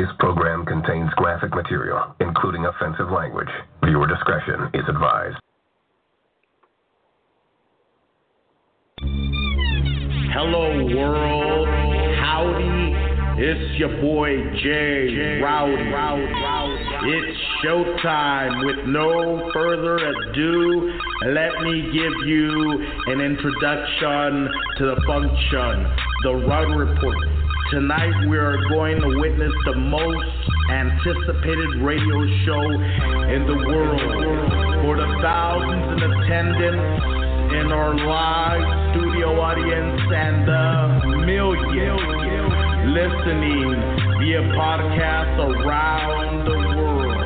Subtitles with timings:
[0.00, 3.50] This program contains graphic material, including offensive language.
[3.84, 5.36] Viewer discretion is advised.
[10.32, 11.68] Hello, world.
[12.16, 12.96] Howdy.
[13.42, 15.76] It's your boy Jay Rowdy.
[17.04, 18.64] It's showtime.
[18.64, 25.92] With no further ado, let me give you an introduction to the function,
[26.22, 27.39] the Rowdy Report.
[27.70, 30.26] Tonight we are going to witness the most
[30.74, 32.66] anticipated radio show
[33.30, 34.50] in the world.
[34.82, 36.82] For the thousands in attendance
[37.62, 42.50] in our live studio audience and the millions
[42.90, 43.70] listening
[44.18, 47.22] via podcast around the world.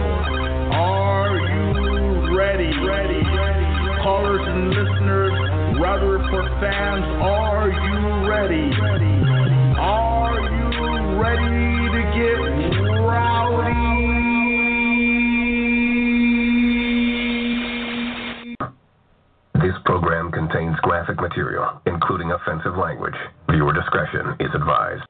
[0.76, 2.68] Are you ready?
[2.84, 3.24] Ready?
[4.04, 5.32] Callers and listeners,
[5.80, 8.68] Report fans, are you ready?
[9.80, 10.13] Are
[11.18, 12.38] ready to get
[13.02, 13.94] rowdy?
[19.62, 23.14] This program contains graphic material, including offensive language.
[23.50, 25.02] Viewer discretion is advised.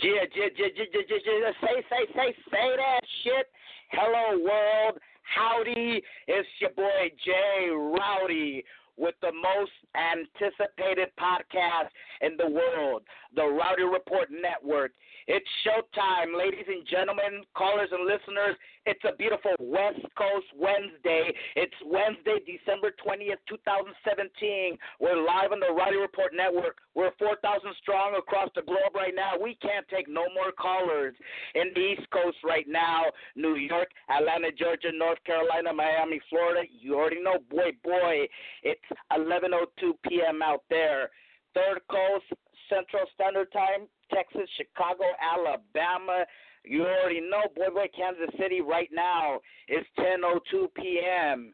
[0.00, 1.52] Yeah, yeah, yeah, yeah, yeah, yeah, yeah.
[1.60, 3.46] Say, say, say, say that shit.
[3.90, 4.98] Hello, world.
[5.34, 6.02] Howdy.
[6.26, 8.64] It's your boy Jay Rowdy
[8.98, 13.02] with the most anticipated podcast in the world,
[13.34, 14.92] the Rowdy Report Network.
[15.28, 18.56] It's showtime, ladies and gentlemen, callers and listeners.
[18.86, 21.28] It's a beautiful West Coast Wednesday.
[21.54, 24.78] It's Wednesday, December 20th, 2017.
[24.98, 26.80] We're live on the Rowdy Report Network.
[26.94, 29.36] We're 4,000 strong across the globe right now.
[29.36, 31.12] We can't take no more callers
[31.54, 33.12] in the East Coast right now.
[33.36, 36.64] New York, Atlanta, Georgia, North Carolina, Miami, Florida.
[36.72, 38.24] You already know, boy, boy.
[38.62, 40.42] It's 11:02 p.m.
[40.42, 41.10] out there.
[41.54, 42.26] Third Coast,
[42.68, 46.24] Central Standard Time, Texas, Chicago, Alabama.
[46.64, 51.52] You already know, boy, boy, Kansas City right now is 10:02 p.m.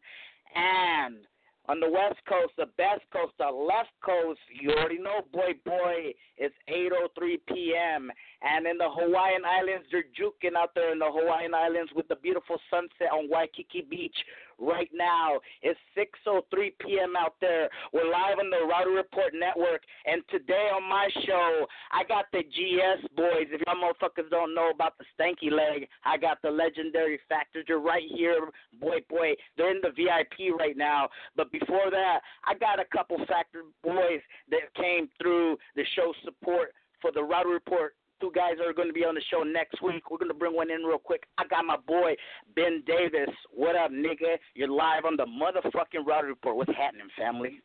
[0.54, 1.26] And
[1.66, 6.12] on the West Coast, the best coast, the left coast, you already know, boy, boy,
[6.36, 8.10] it's 8:03 p.m.
[8.42, 12.16] And in the Hawaiian Islands, they're juking out there in the Hawaiian Islands with the
[12.16, 14.16] beautiful sunset on Waikiki Beach
[14.58, 15.40] right now.
[15.62, 17.14] It's 6:03 p.m.
[17.16, 17.68] out there.
[17.92, 22.42] We're live on the Rowdy Report Network, and today on my show, I got the
[22.42, 23.48] GS boys.
[23.50, 27.64] If y'all motherfuckers don't know about the stanky leg, I got the legendary Factors.
[27.66, 28.48] They're right here,
[28.80, 29.34] boy, boy.
[29.56, 31.08] They're in the VIP right now.
[31.36, 34.20] But before that, I got a couple Factor boys
[34.50, 38.88] that came through the show support for the Rowdy Report two guys that are going
[38.88, 40.10] to be on the show next week.
[40.10, 41.24] We're going to bring one in real quick.
[41.38, 42.14] I got my boy
[42.54, 43.34] Ben Davis.
[43.52, 44.36] What up, nigga?
[44.54, 46.56] You're live on the motherfucking Rowdy Report.
[46.56, 47.60] What's happening, family?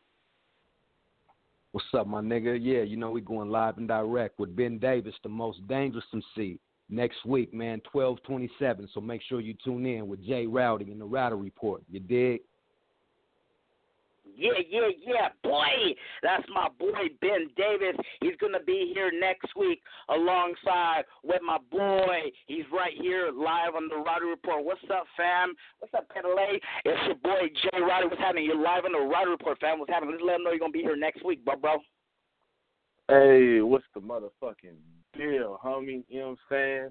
[1.72, 2.58] What's up, my nigga?
[2.60, 6.58] Yeah, you know we going live and direct with Ben Davis, the most dangerous MC.
[6.88, 8.88] Next week, man, twelve twenty seven.
[8.92, 11.82] So make sure you tune in with Jay Rowdy in the Rowdy Report.
[11.88, 12.40] You dig?
[14.36, 15.94] Yeah, yeah, yeah, boy.
[16.22, 17.96] That's my boy Ben Davis.
[18.20, 22.30] He's gonna be here next week alongside with my boy.
[22.46, 24.64] He's right here live on the Rowdy Report.
[24.64, 25.54] What's up, fam?
[25.78, 26.60] What's up, Petalay?
[26.84, 28.08] It's your boy Jay Rowdy.
[28.08, 28.44] What's happening?
[28.44, 29.78] You're live on the Rowdy Report, fam.
[29.78, 30.12] What's happening?
[30.14, 31.78] Let's let them know you're gonna be here next week, bro, bro.
[33.08, 34.78] Hey, what's the motherfucking
[35.16, 36.04] deal, homie?
[36.08, 36.88] You know what I'm saying?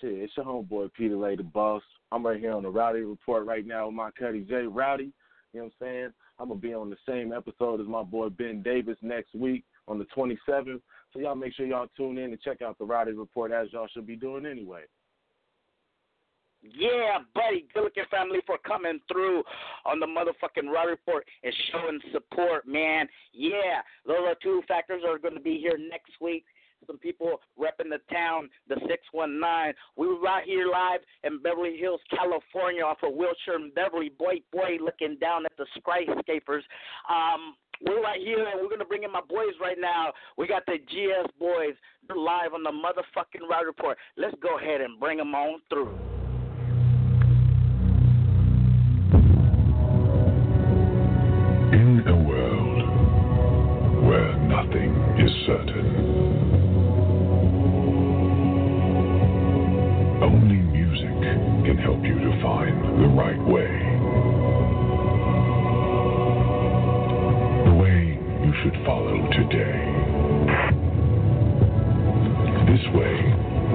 [0.00, 1.82] Shit, it's your homeboy Peter Lay, the boss.
[2.12, 5.12] I'm right here on the Rowdy Report right now with my cuddy Jay Rowdy.
[5.52, 6.10] You know what I'm saying?
[6.40, 9.98] I'm gonna be on the same episode as my boy Ben Davis next week on
[9.98, 10.80] the 27th.
[11.12, 13.88] So y'all make sure y'all tune in and check out the Rowdy Report as y'all
[13.92, 14.82] should be doing anyway.
[16.62, 17.66] Yeah, buddy.
[17.72, 19.42] Good looking family for coming through
[19.84, 23.06] on the motherfucking Rowdy Report and showing support, man.
[23.32, 26.44] Yeah, those are two factors are going to be here next week.
[26.86, 29.74] Some people repping the town, the 619.
[29.96, 34.10] We were right here live in Beverly Hills, California, off of Wilshire and Beverly.
[34.18, 36.64] Boy, boy, looking down at the skyscrapers.
[37.08, 37.54] Um,
[37.86, 40.12] we're right here, and we're to bring in my boys right now.
[40.36, 41.74] We got the GS boys.
[42.06, 43.96] They're live on the motherfucking Ride Report.
[44.16, 45.96] Let's go ahead and bring them on through.
[51.72, 52.82] In a world
[54.06, 56.09] where nothing is certain,
[62.42, 63.68] find the right way.
[67.64, 69.78] The way you should follow today.
[72.66, 73.16] This way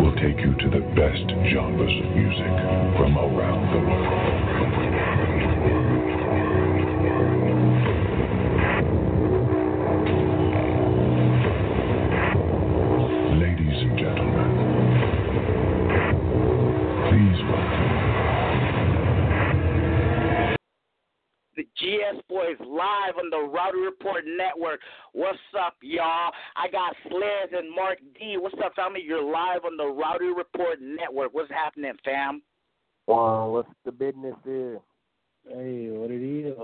[0.01, 2.53] will take you to the best genres of music
[2.97, 3.44] from around
[25.85, 26.31] y'all?
[26.55, 28.37] I got Sliz and Mark D.
[28.39, 29.01] What's up, family?
[29.05, 31.33] You're live on the Rowdy Report Network.
[31.33, 32.41] What's happening, fam?
[33.07, 34.79] Well, what's the business here?
[35.47, 36.55] Hey, what it is?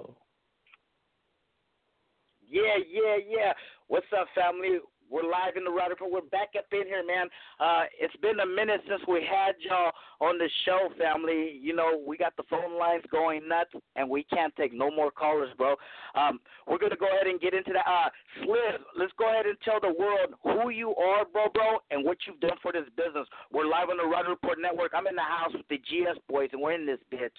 [2.49, 3.53] Yeah, yeah, yeah.
[3.87, 4.79] What's up, family?
[5.11, 6.09] We're live in the Report.
[6.09, 7.27] We're back up in here, man.
[7.59, 9.91] Uh, it's been a minute since we had y'all
[10.21, 11.59] on the show, family.
[11.61, 15.11] You know, we got the phone lines going nuts, and we can't take no more
[15.11, 15.75] callers, bro.
[16.15, 17.83] Um, we're gonna go ahead and get into that.
[17.85, 18.09] Uh,
[18.39, 22.17] Sliz, let's go ahead and tell the world who you are, bro, bro, and what
[22.25, 23.27] you've done for this business.
[23.51, 24.93] We're live on the Report Network.
[24.95, 27.35] I'm in the house with the GS boys, and we're in this bitch.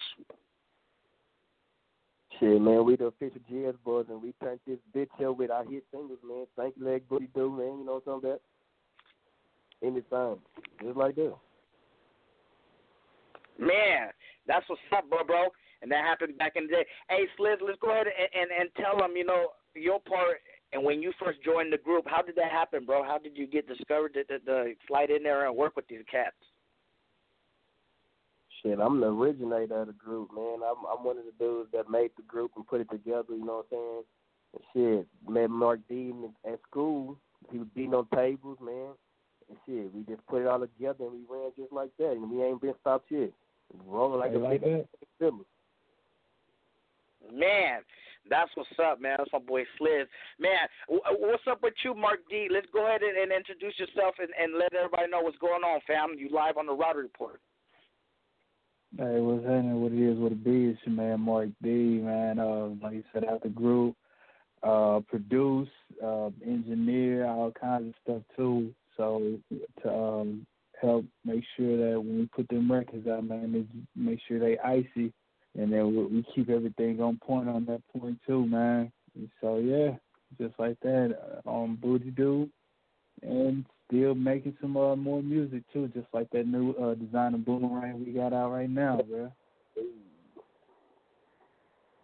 [2.39, 5.63] Shit, man, we the official GS boys, and we turned this bitch up with our
[5.65, 6.45] hit singles, man.
[6.55, 7.79] Thank you, leg booty do, man.
[7.79, 8.41] You know what I'm talking about?
[9.83, 10.37] Anytime,
[10.81, 11.35] just like that.
[13.59, 14.09] Man,
[14.47, 15.47] that's what's up, bro, bro.
[15.81, 16.85] And that happened back in the day.
[17.09, 20.37] Hey, Sliz, let's go ahead and, and, and tell them, you know, your part
[20.71, 22.05] and when you first joined the group.
[22.07, 23.03] How did that happen, bro?
[23.03, 26.03] How did you get discovered to, to, to slide in there and work with these
[26.09, 26.35] cats?
[28.63, 30.59] Shit, I'm the originator of the group, man.
[30.65, 33.35] I'm I'm one of the dudes that made the group and put it together.
[33.35, 34.03] You know what I'm saying?
[34.53, 37.17] And shit, met Mark Dean at school.
[37.51, 38.91] He was beating on tables, man.
[39.49, 42.31] And shit, we just put it all together and we ran just like that, and
[42.31, 43.31] we ain't been stopped yet.
[43.85, 44.85] Rolling like Hey, a like big
[45.19, 45.45] fiddler.
[47.33, 47.81] Man,
[48.29, 49.15] that's what's up, man.
[49.17, 50.05] That's my boy Sliz.
[50.39, 52.47] Man, w- what's up with you, Mark D?
[52.51, 55.81] Let's go ahead and, and introduce yourself and, and let everybody know what's going on,
[55.87, 56.15] fam.
[56.17, 57.41] You live on the Rowdy Report.
[58.95, 59.81] Hey, what's happening?
[59.81, 60.65] What it is, what it be?
[60.65, 62.37] It's your man Mark D, man.
[62.37, 63.95] Uh, like you said, out the group,
[64.61, 65.67] uh, produce,
[66.05, 68.71] uh, engineer, all kinds of stuff too.
[68.95, 69.39] So
[69.81, 70.45] to um,
[70.79, 75.11] help make sure that when we put them records out, man, make sure they icy,
[75.57, 78.91] and then we, keep everything on point on that point too, man.
[79.41, 79.95] So yeah,
[80.39, 82.47] just like that uh, on Booty Doo,
[83.23, 88.05] and still making some uh, more music too, just like that new uh, designer boomerang
[88.05, 89.31] we got out right now, bro.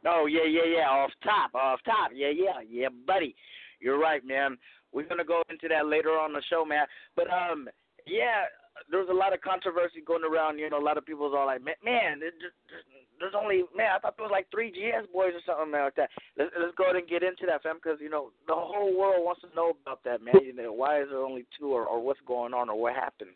[0.06, 0.90] Oh yeah, yeah, yeah.
[0.90, 2.12] Off top, off top.
[2.14, 3.36] Yeah, yeah, yeah, buddy.
[3.80, 4.58] You're right, man.
[4.94, 6.86] We're gonna go into that later on the show, man.
[7.16, 7.68] But um,
[8.08, 8.44] yeah,
[8.90, 10.60] there's a lot of controversy going around.
[10.60, 13.92] You know, a lot of people's all like, man, man there's, only man.
[13.96, 16.10] I thought there was like three GS boys or something like that.
[16.38, 19.26] Let's let's go ahead and get into that, fam, because you know the whole world
[19.26, 20.40] wants to know about that, man.
[20.44, 23.36] You know, why is there only two, or or what's going on, or what happened?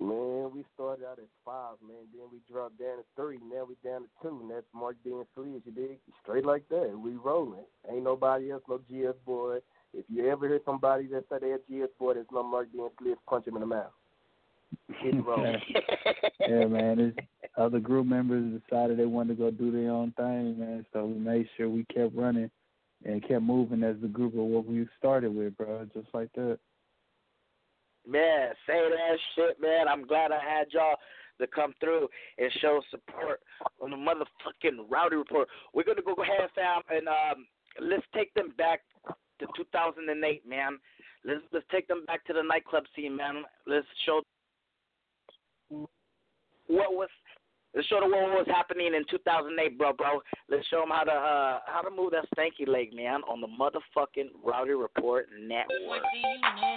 [0.00, 2.08] Man, we started out at five, man.
[2.12, 3.38] Then we dropped down to three.
[3.38, 5.62] Now we down to two, and that's Mark and Sliz.
[5.64, 5.98] You dig?
[6.22, 6.98] Straight like that.
[6.98, 7.64] We rolling.
[7.90, 9.58] Ain't nobody else, no GS boy.
[9.94, 12.90] If you ever hear somebody that say they're GS boy, there's no Mark D and
[13.00, 13.16] Sliz.
[13.28, 13.92] Punch him in the mouth.
[15.00, 15.56] Hit the road.
[16.40, 16.98] yeah, man.
[16.98, 17.26] It's,
[17.58, 20.86] other group members decided they wanted to go do their own thing, man.
[20.92, 22.50] So we made sure we kept running
[23.04, 25.86] and kept moving as the group of what we started with, bro.
[25.92, 26.58] Just like that.
[28.08, 29.86] Man, say that shit, man.
[29.86, 30.96] I'm glad I had y'all
[31.40, 32.08] to come through
[32.38, 33.40] and show support
[33.80, 35.48] on the motherfucking Rowdy Report.
[35.74, 37.46] We're gonna go ahead, fam, and um,
[37.80, 38.80] let's take them back
[39.42, 40.78] to 2008, man.
[41.24, 43.42] Let's let's take them back to the nightclub scene, man.
[43.66, 44.22] Let's show
[45.70, 47.08] what was.
[47.74, 50.20] Let's show them what was happening in 2008, bro, bro.
[50.50, 53.48] Let's show them how to uh, how to move that stanky leg, man, on the
[53.48, 56.04] motherfucking Rowdy Report Network.
[56.12, 56.20] Say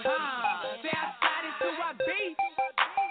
[0.08, 2.38] I started to I beat.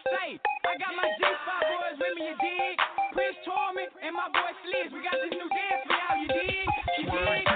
[0.05, 2.77] Say, I got my G5 boys with me, you dig?
[3.13, 4.93] Prince Torment and my boy Sliz.
[4.93, 6.69] We got this new dance for y'all, you dig?
[6.99, 7.54] You dig?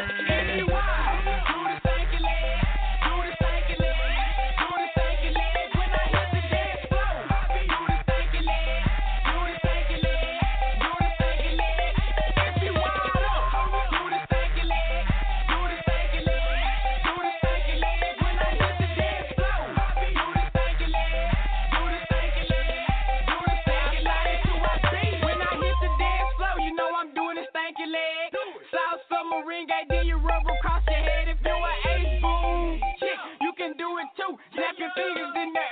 [34.98, 35.67] Snap your fingers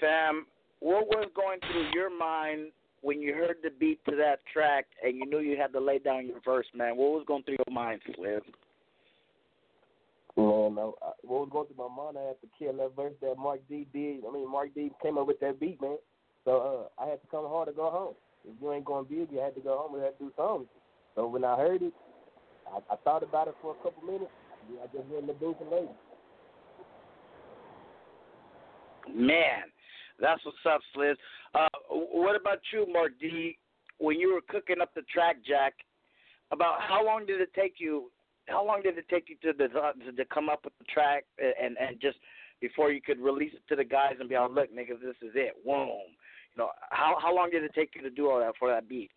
[0.00, 0.46] fam.
[0.80, 5.16] What was going through your mind when you heard the beat to that track and
[5.16, 6.96] you knew you had to lay down your verse, man?
[6.96, 8.40] What was going through your mind, Sliz?
[10.36, 12.16] Man, no, I, what was going through my mind?
[12.16, 14.24] I had to kill that verse that Mark D did.
[14.26, 15.98] I mean, Mark D came up with that beat, man.
[16.44, 18.14] So uh, I had to come hard to go home.
[18.44, 19.92] If you ain't going big, you had to go home.
[19.92, 20.68] We had to do something.
[21.14, 21.92] So when I heard it,
[22.72, 24.30] I, I thought about it for a couple minutes.
[24.82, 25.88] I just went in the booth and laid.
[29.14, 29.64] Man,
[30.20, 31.16] that's what's up, Sliz.
[31.54, 33.58] Uh, what about you, Mark D?
[33.98, 35.74] When you were cooking up the track, Jack,
[36.50, 38.10] about how long did it take you?
[38.46, 41.76] How long did it take you to the, to come up with the track and
[41.78, 42.18] and just
[42.60, 45.32] before you could release it to the guys and be like, look, niggas, this is
[45.34, 45.54] it.
[45.64, 45.88] Boom.
[46.54, 48.88] You know, how how long did it take you to do all that for that
[48.88, 49.10] beat?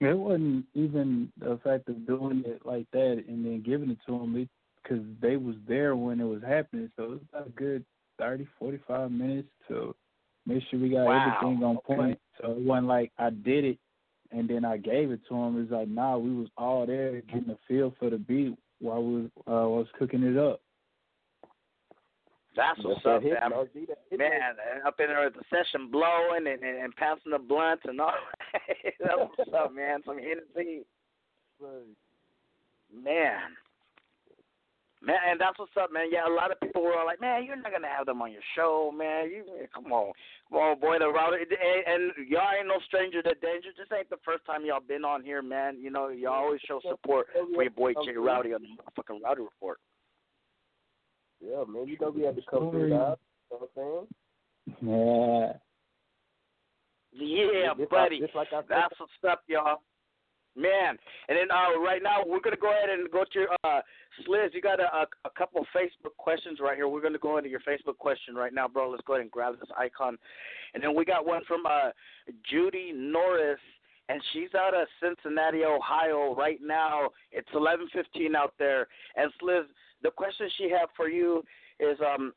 [0.00, 4.18] It wasn't even the fact of doing it like that and then giving it to
[4.18, 4.48] them
[4.82, 6.90] because they was there when it was happening.
[6.96, 7.84] So it was about a good
[8.22, 9.94] thirty, forty-five minutes to
[10.46, 11.36] make sure we got wow.
[11.40, 12.18] everything on point.
[12.40, 13.78] So it wasn't like I did it
[14.30, 15.60] and then I gave it to him.
[15.60, 19.22] It's like, nah, we was all there getting a feel for the beat while we
[19.22, 20.60] was, uh, was cooking it up.
[22.54, 23.32] That's what's up, man.
[24.18, 24.54] Man,
[24.86, 28.12] up in there at the session blowing and, and, and passing the blunts and all.
[29.00, 30.00] That's what's up, man.
[30.04, 30.84] Some Hennessy.
[32.92, 33.38] Man.
[35.02, 36.06] Man, and that's what's up, man.
[36.12, 38.42] Yeah, a lot of people were like, "Man, you're not gonna have them on your
[38.54, 39.30] show, man.
[39.30, 39.44] You
[39.74, 40.12] come on,
[40.48, 43.74] come on, boy, the router." And, and y'all ain't no stranger to danger.
[43.76, 45.78] This ain't the first time y'all been on here, man.
[45.80, 49.42] You know, y'all always show support for your boy Jay Rowdy on the fucking Rowdy
[49.42, 49.78] Report.
[51.40, 53.18] Yeah, man, you know we had to come through that.
[53.50, 54.06] You know what I'm saying?
[54.82, 55.52] Yeah.
[57.12, 58.20] Yeah, just buddy.
[58.20, 59.82] Like, just like I That's what's up, y'all.
[60.54, 63.80] Man, and then uh, right now we're gonna go ahead and go to uh,
[64.26, 64.52] Sliz.
[64.52, 66.88] You got a, a, a couple Facebook questions right here.
[66.88, 68.90] We're gonna go into your Facebook question right now, bro.
[68.90, 70.18] Let's go ahead and grab this icon,
[70.74, 71.90] and then we got one from uh,
[72.50, 73.60] Judy Norris,
[74.10, 77.08] and she's out of Cincinnati, Ohio right now.
[77.30, 79.64] It's 11:15 out there, and Sliz,
[80.02, 81.42] the question she had for you
[81.80, 82.34] is, um,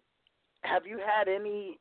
[0.61, 1.79] have you had any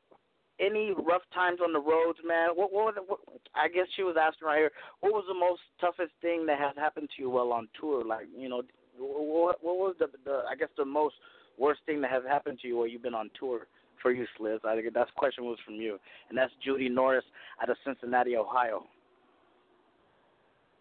[0.61, 2.50] any rough times on the roads, man?
[2.54, 3.20] What, what, what
[3.54, 4.70] I guess she was asking right here.
[5.00, 8.04] What was the most toughest thing that has happened to you while on tour?
[8.04, 8.62] Like, you know,
[8.99, 11.14] what, what was the, the I guess the most
[11.58, 13.66] worst thing that has happened to you while you've been on tour
[14.02, 14.61] for you, Sliz?
[14.64, 17.25] I think that question was from you, and that's Judy Norris
[17.62, 18.84] out of Cincinnati, Ohio.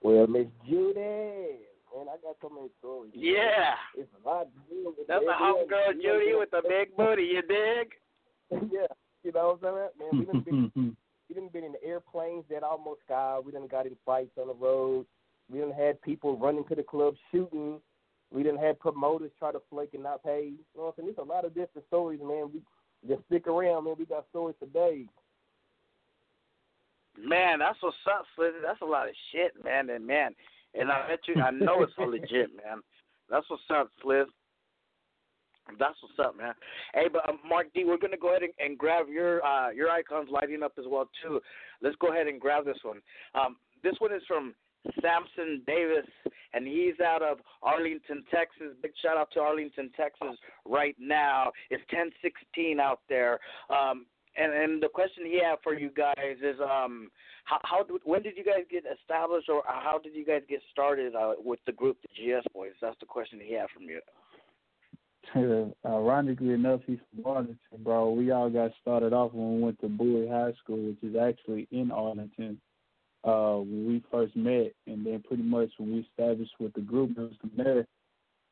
[0.01, 3.13] Well, Miss Judy, man, I got so many stories.
[3.15, 4.47] Yeah, it's a lot.
[5.07, 7.23] That's a homegirl, Judy, with the big booty.
[7.23, 7.93] You dig?
[8.71, 8.87] yeah.
[9.23, 10.11] You know what I'm saying?
[10.11, 10.89] Man, we done been mm-hmm.
[11.29, 13.39] we done been in airplanes that almost sky.
[13.43, 15.05] We done got in fights on the road.
[15.49, 17.79] We done had people running to the club shooting.
[18.31, 20.51] We done had promoters try to flake and not pay.
[20.51, 21.13] You know what I'm saying?
[21.15, 22.49] There's a lot of different stories, man.
[22.53, 22.61] We
[23.07, 23.95] just stick around, man.
[23.97, 25.07] We got stories for days.
[27.17, 28.61] Man, that's what's up, Slizzy.
[28.63, 29.89] That's a lot of shit, man.
[29.89, 30.31] And man,
[30.73, 32.81] and I bet you, I know it's all legit, man.
[33.29, 34.25] That's what's up, Sliz.
[35.79, 36.53] That's what's up, man.
[36.93, 39.89] Hey, but um, Mark D, we're gonna go ahead and, and grab your uh, your
[39.89, 41.39] icons lighting up as well too.
[41.81, 42.99] Let's go ahead and grab this one.
[43.33, 44.53] Um, this one is from
[45.01, 46.05] Samson Davis,
[46.53, 48.75] and he's out of Arlington, Texas.
[48.81, 51.51] Big shout out to Arlington, Texas, right now.
[51.69, 53.39] It's 10:16 out there.
[53.69, 54.05] Um,
[54.35, 57.09] and and the question he had for you guys is um
[57.45, 61.15] how how when did you guys get established or how did you guys get started
[61.15, 62.73] uh, with the group the GS Boys?
[62.81, 63.99] That's the question he had from you.
[65.85, 68.11] Ironically enough, he's from Arlington, bro.
[68.11, 71.67] We all got started off when we went to Bowie High School, which is actually
[71.71, 72.59] in Arlington.
[73.23, 77.11] Uh, when we first met, and then pretty much when we established with the group,
[77.11, 77.87] it was from there.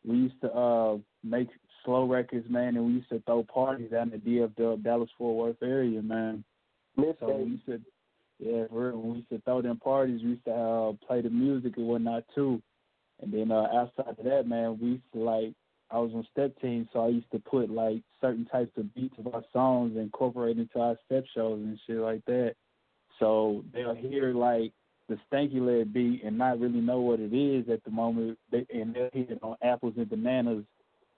[0.06, 1.50] We used to uh make
[1.84, 5.36] slow records, man, and we used to throw parties out in the DFW Dallas Fort
[5.36, 6.44] Worth area, man.
[6.96, 7.82] so we used to,
[8.40, 11.22] yeah, for real, when we used to throw them parties, we used to uh, play
[11.22, 12.62] the music and whatnot too.
[13.22, 15.54] And then uh, outside of that, man, we used to like
[15.92, 19.16] I was on step team, so I used to put like certain types of beats
[19.18, 22.56] of our songs and incorporate into our step shows and shit like that.
[23.20, 24.72] So they'll hear like
[25.10, 28.66] the stanky leg beat and not really know what it is at the moment, they,
[28.74, 30.64] and they'll hear it on apples and bananas,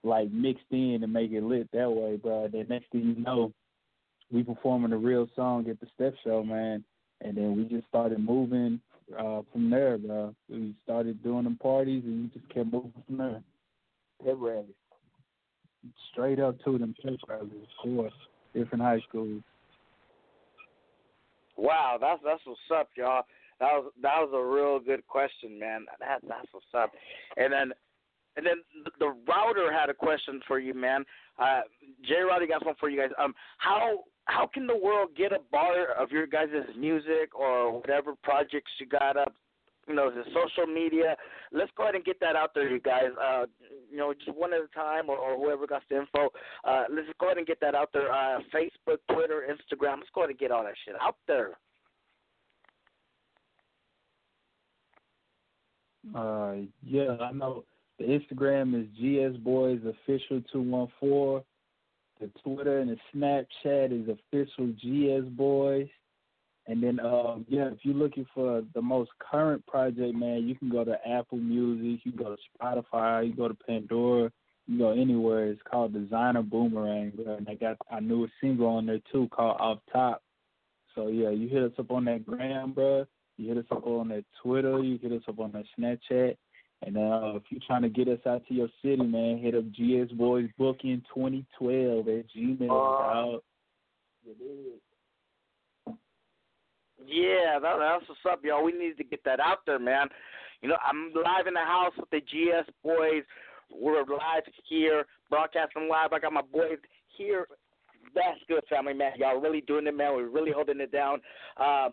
[0.02, 2.48] like mixed in and make it lit that way, bro.
[2.48, 3.52] Then next thing you know,
[4.32, 6.82] we performing a real song at the step show, man,
[7.20, 8.80] and then we just started moving
[9.16, 10.34] uh from there, bro.
[10.48, 13.42] We started doing them parties and we just kept moving from there
[14.22, 14.74] pep rallies.
[16.12, 18.12] Straight up to them pep rallies, of course.
[18.54, 19.42] Different high schools.
[21.56, 23.24] Wow, that's that's what's up, y'all.
[23.60, 25.86] That was that was a real good question, man.
[26.00, 26.90] That that's what's up.
[27.36, 27.72] And then
[28.36, 28.54] and then
[28.98, 31.04] the router had a question for you, man.
[31.38, 31.60] Uh,
[32.06, 33.10] Jay Rowdy got one for you guys.
[33.18, 38.14] Um, how how can the world get a bar of your guys' music or whatever
[38.22, 39.34] projects you got up?
[39.88, 41.16] You know, the social media.
[41.52, 43.10] Let's go ahead and get that out there, you guys.
[43.20, 43.44] Uh,
[43.90, 46.30] you know, just one at a time, or, or whoever got the info.
[46.64, 48.12] Uh, let's go ahead and get that out there.
[48.12, 49.98] Uh, Facebook, Twitter, Instagram.
[49.98, 51.50] Let's go ahead and get all that shit out there.
[56.14, 57.64] Uh, yeah, I know.
[57.98, 61.44] The Instagram is GS Boys Official two one four.
[62.20, 65.88] The Twitter and the Snapchat is official GS Boys.
[66.66, 70.70] And then, um, yeah, if you're looking for the most current project, man, you can
[70.70, 74.32] go to Apple Music, you go to Spotify, you go to Pandora,
[74.66, 75.48] you go anywhere.
[75.48, 77.34] It's called Designer Boomerang, bro.
[77.34, 80.22] And I got our newest single on there too called Off Top.
[80.94, 83.04] So yeah, you hit us up on that gram, bro.
[83.36, 84.78] You hit us up on that Twitter.
[84.82, 86.36] You hit us up on that Snapchat.
[86.82, 89.64] And uh, if you're trying to get us out to your city, man, hit up
[89.72, 93.36] GS Boys Booking 2012 at Gmail.
[93.36, 93.38] Uh,
[97.06, 98.64] Yeah, that, that's what's up, y'all.
[98.64, 100.08] We need to get that out there, man.
[100.62, 103.22] You know, I'm live in the house with the GS boys.
[103.70, 106.12] We're live here, broadcasting live.
[106.12, 106.78] I got my boys
[107.16, 107.46] here.
[108.14, 109.12] That's good, family, man.
[109.16, 110.14] Y'all really doing it, man.
[110.14, 111.20] We're really holding it down.
[111.56, 111.88] Uh,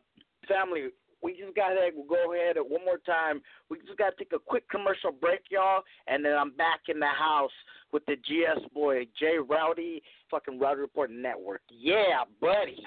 [0.48, 0.90] family,
[1.22, 3.42] we just got to go ahead one more time.
[3.70, 7.00] We just got to take a quick commercial break, y'all, and then I'm back in
[7.00, 7.52] the house
[7.92, 11.62] with the GS boy, Jay Rowdy, fucking Rowdy Report Network.
[11.70, 12.84] Yeah, buddy.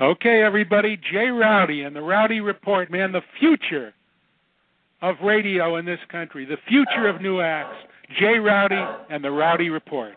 [0.00, 3.94] Okay, everybody, Jay Rowdy and the Rowdy Report, man, the future
[5.02, 7.76] of radio in this country, the future of new acts.
[8.18, 10.14] Jay Rowdy and the Rowdy Report.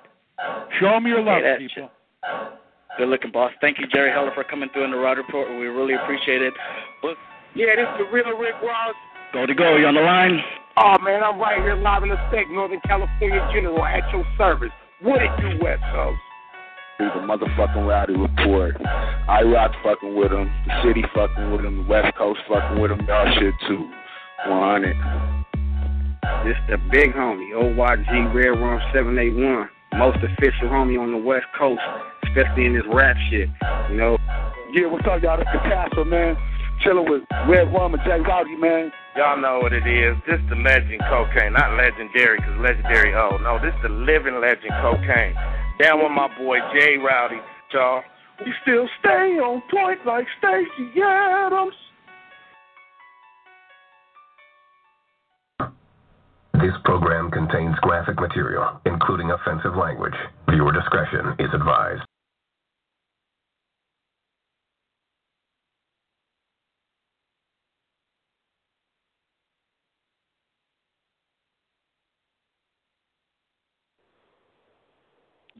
[0.79, 1.91] Show them your love, Hey, that people.
[2.97, 3.51] Good looking, boss.
[3.61, 5.47] Thank you, Jerry Heller, for coming through in the Rowdy Report.
[5.49, 6.53] We really appreciate it.
[7.01, 7.15] But,
[7.55, 8.95] yeah, this is the real Rick Ross.
[9.33, 9.75] Go to go.
[9.75, 10.39] You on the line?
[10.77, 14.71] Oh man, I'm right here live in the state, Northern California General, at your service.
[15.01, 16.19] What it do, West Coast?
[16.97, 18.75] He's a motherfucking rowdy report.
[19.29, 20.49] I rock fucking with him.
[20.65, 21.83] The city fucking with him.
[21.83, 23.05] The West Coast fucking with him.
[23.05, 23.85] Y'all shit too.
[24.49, 24.97] 100.
[26.43, 29.69] This the big homie, OYG Red Rum 781.
[29.97, 31.81] Most official homie on the West Coast,
[32.25, 33.49] especially in this rap shit.
[33.91, 34.17] You know,
[34.73, 35.37] Yeah, what's up, y'all?
[35.37, 36.35] This is Castro, man.
[36.81, 38.91] Chilling with Red Rum and Jay Rowdy, man.
[39.15, 40.17] Y'all know what it is.
[40.25, 43.13] This the legend cocaine, not legendary, cause legendary.
[43.13, 45.37] Oh no, this the living legend cocaine.
[45.79, 47.37] Down with my boy Jay Rowdy,
[47.71, 48.01] y'all.
[48.43, 51.73] We still stay on point like Stacy Adams.
[56.53, 60.15] This program contains graphic material, including offensive language.
[60.49, 62.06] Viewer discretion is advised.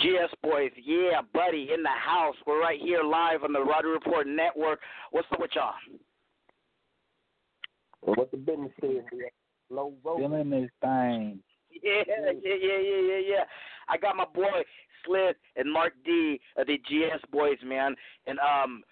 [0.07, 2.35] GS Boys, yeah, buddy, in the house.
[2.45, 4.79] We're right here live on the Rowdy Report Network.
[5.11, 5.73] What's up with y'all?
[8.01, 9.03] What the business is.
[9.69, 10.19] Low road.
[10.19, 11.39] Feeling this thing.
[11.83, 13.43] Yeah, yeah, yeah, yeah, yeah, yeah.
[13.89, 14.63] I got my boy
[15.05, 17.93] Slid and Mark D of the GS Boys, man.
[18.27, 18.83] And um,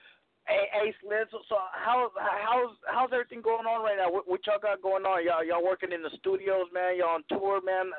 [0.47, 1.27] hey, hey Slid.
[1.31, 4.11] So, so how how's how's everything going on right now?
[4.11, 5.23] What, what y'all got going on?
[5.23, 6.97] Y'all y'all working in the studios, man.
[6.97, 7.91] Y'all on tour, man.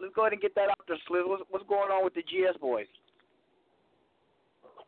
[0.00, 1.26] Let's go ahead and get that out there, Slid.
[1.26, 2.86] What's what's going on with the GS Boys?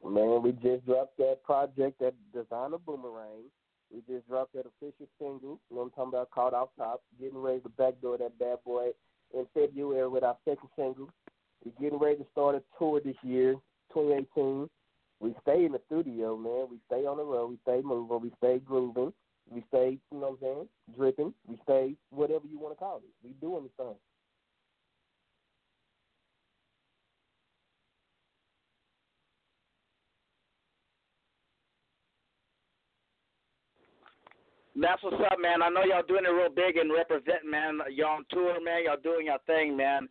[0.04, 3.50] Man, we just dropped that project, that Designer Boomerang.
[3.92, 7.02] We just dropped that official single, you know what I'm talking about, called Off Top.
[7.20, 8.90] Getting ready to backdoor that bad boy
[9.34, 11.10] in February with our second single.
[11.64, 13.54] We're getting ready to start a tour this year,
[13.92, 14.70] 2018.
[15.18, 16.68] We stay in the studio, man.
[16.70, 17.50] We stay on the road.
[17.50, 18.20] We stay moving.
[18.22, 19.12] We stay grooving.
[19.50, 21.34] We stay, you know what I'm saying, dripping.
[21.46, 23.10] We stay whatever you want to call it.
[23.24, 23.96] We doing the thing.
[34.76, 35.62] That's what's up, man.
[35.62, 37.80] I know y'all doing it real big and representing, man.
[37.90, 38.84] Y'all on tour, man.
[38.86, 40.08] Y'all doing your thing, man.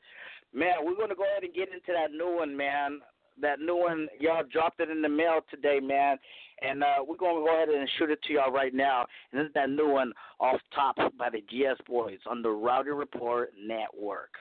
[0.54, 3.00] Man, we're gonna go ahead and get into that new one, man.
[3.40, 6.18] That new one, y'all dropped it in the mail today, man.
[6.62, 9.06] And uh, we're gonna go ahead and shoot it to y'all right now.
[9.32, 12.92] And this is that new one, off top by the GS Boys on the Rowdy
[12.92, 14.36] Report Network.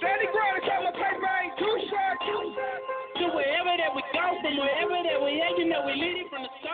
[0.00, 2.16] Sandy Brown tell my paper ain't too short.
[3.18, 6.30] To wherever that we go, from wherever that we at, you know we lead it
[6.30, 6.67] from the start.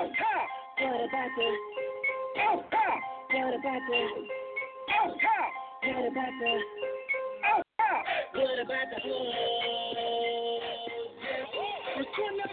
[0.00, 0.48] Oh, top.
[0.80, 1.60] What about this?
[2.40, 2.56] Oh.
[2.56, 3.84] What about?
[4.96, 5.12] Oh.
[5.84, 6.32] What about?
[7.44, 7.60] Oh.
[8.32, 9.00] What about the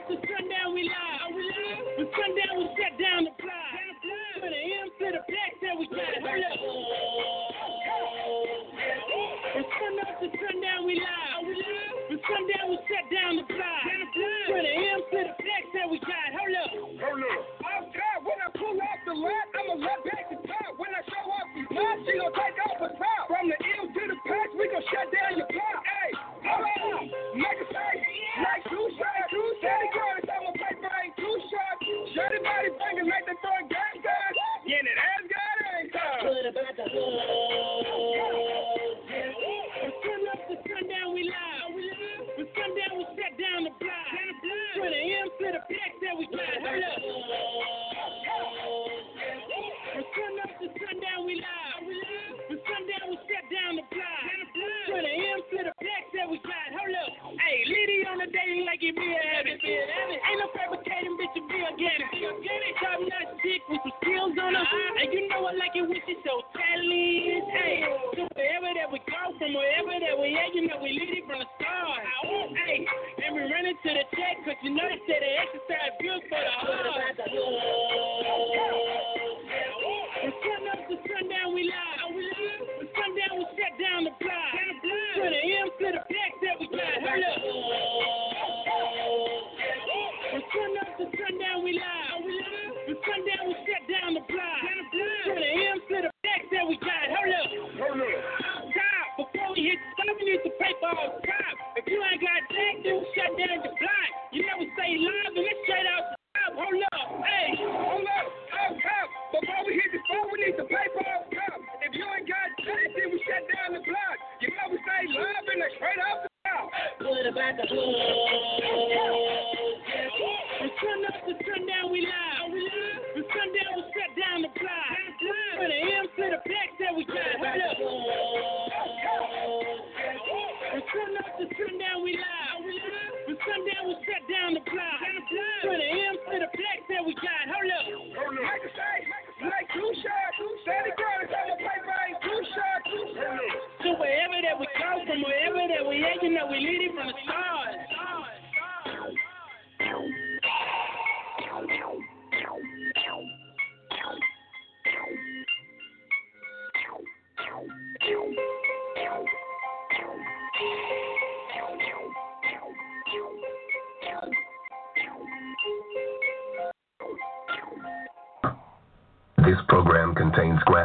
[0.08, 1.88] to sundown, we live.
[1.96, 2.68] From sundown, we
[3.00, 3.32] down the
[4.44, 5.24] the the
[5.64, 6.28] that we got up.
[10.20, 11.96] To sundown, we live.
[12.12, 13.57] From sundown, we down.
[21.78, 22.18] Block, she.
[23.30, 25.82] From the M to the patch, we gon' shut down your block.
[25.86, 26.12] Hey,
[26.50, 27.04] hold on.
[27.38, 27.67] Make a
[58.88, 59.60] it be a habit.
[59.60, 62.08] Ain't no fabricating, bitch, it be organic.
[62.80, 64.64] Top notch chick with some skills on her.
[65.04, 67.44] And you know I like it when she's so talented.
[67.52, 67.84] Hey,
[68.16, 71.26] so wherever that we go, from wherever that we at, you know we lead it
[71.28, 72.02] from the start.
[72.64, 72.88] Hey,
[73.28, 76.40] and we run into the check, cause you know they say the exercise good for
[76.40, 77.97] the heart.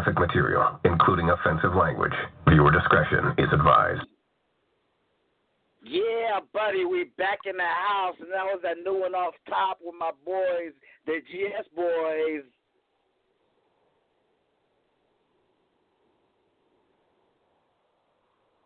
[0.02, 2.12] Graphic material, including offensive language.
[2.48, 4.02] Viewer discretion is advised.
[5.84, 9.78] Yeah, buddy, we back in the house, and that was that new one off top
[9.82, 10.72] with my boys,
[11.06, 12.44] the GS boys.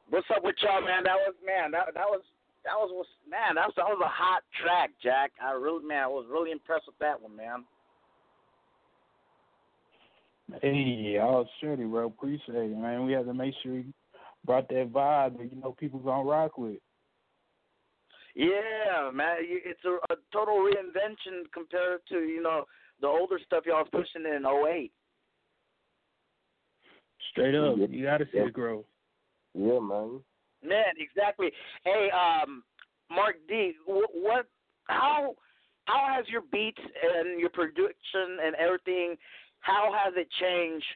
[0.08, 1.04] What's up with y'all, man?
[1.04, 1.70] That was man.
[1.72, 2.22] That that was
[2.64, 3.56] that was man.
[3.56, 5.32] That was that was a hot track, Jack.
[5.42, 7.64] I really man, I was really impressed with that one, man.
[10.62, 12.06] Hey, all surety, bro.
[12.06, 13.04] Appreciate it, man.
[13.04, 13.86] We had to make sure we
[14.44, 16.78] brought that vibe that you know people gonna rock with.
[18.34, 22.64] Yeah, man, it's a, a total reinvention compared to you know
[23.00, 24.92] the older stuff y'all was pushing in '08.
[27.32, 28.44] Straight up, you got to see Yeah.
[28.44, 28.84] the growth.
[29.54, 30.20] Yeah, man.
[30.62, 31.50] Man, exactly.
[31.84, 32.62] Hey, um,
[33.10, 34.46] Mark D, wh- what,
[34.84, 35.34] how,
[35.84, 39.16] how has your beats and your production and everything,
[39.66, 40.86] how has it changed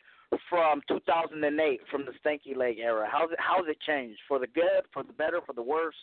[0.48, 3.08] from 2008, from the Stanky Leg era?
[3.10, 5.94] How's it, how's it changed for the good, for the better, for the worse?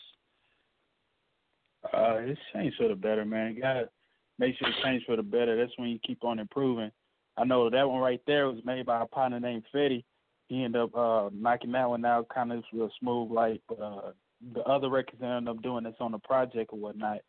[1.86, 3.56] Uh, it's changed for the better, man.
[3.56, 3.90] You gotta
[4.38, 5.56] make sure it change for the better.
[5.56, 6.92] That's when you keep on improving.
[7.38, 10.04] I know that one right there was made by a partner named Fetty.
[10.48, 14.12] He ended up uh knocking that one out kind of real smooth like but uh
[14.54, 17.20] the other records ended up doing this on the project or whatnot.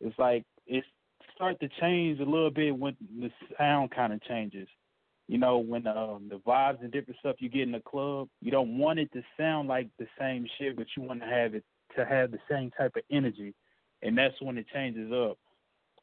[0.00, 0.86] It's like it's
[1.34, 4.68] start to change a little bit when the sound kind of changes.
[5.28, 8.50] You know, when um, the vibes and different stuff you get in the club, you
[8.50, 11.64] don't want it to sound like the same shit, but you want to have it
[11.96, 13.54] to have the same type of energy
[14.02, 15.38] and that's when it changes up.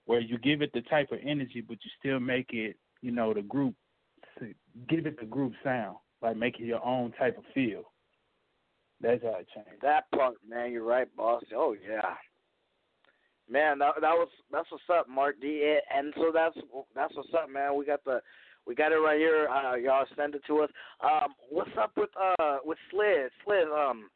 [0.05, 3.33] Where you give it the type of energy, but you still make it, you know,
[3.33, 3.75] the group,
[4.87, 7.83] give it the group sound, like make it your own type of feel.
[9.01, 9.81] That's how it changed.
[9.81, 11.43] That part, man, you're right, boss.
[11.55, 12.15] Oh yeah,
[13.49, 15.77] man, that that was that's what's up, Mark D.
[15.95, 16.57] And so that's
[16.95, 17.77] that's what's up, man.
[17.77, 18.19] We got the
[18.67, 19.47] we got it right here.
[19.49, 20.69] Uh, y'all send it to us.
[21.01, 23.31] Um, what's up with uh with Slid?
[23.43, 24.09] Slid, um,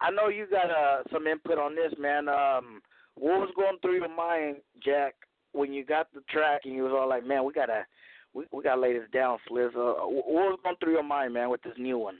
[0.00, 2.28] I know you got uh some input on this, man.
[2.28, 2.82] Um,
[3.14, 5.14] what was going through your mind, Jack,
[5.52, 7.84] when you got the track and you was all like, man, we gotta
[8.34, 9.76] we we gotta lay this down, Slid.
[9.76, 12.16] Uh, what was going through your mind, man, with this new one?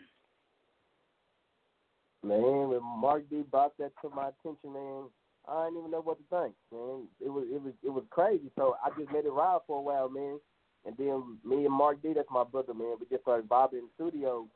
[2.24, 5.04] Man, when Mark D brought that to my attention, man,
[5.48, 7.08] I didn't even know what to think, man.
[7.20, 8.50] It was it was it was crazy.
[8.54, 10.38] So I just let it ride for a while, man.
[10.84, 12.96] And then me and Mark D, that's my brother, man.
[12.98, 14.46] We just started vibing in the studio,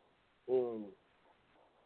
[0.48, 0.84] and